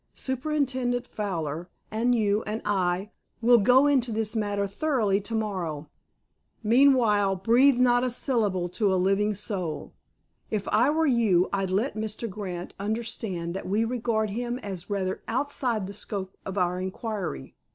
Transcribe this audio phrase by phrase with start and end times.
[0.15, 5.91] Superintendent Fowler and you and I will go into this matter thoroughly to morrow.
[6.63, 9.93] Meanwhile, breathe not a syllable to a living soul.
[10.49, 12.27] If I were you, I'd let Mr.
[12.27, 17.53] Grant understand that we regard him as rather outside the scope of our inquiry.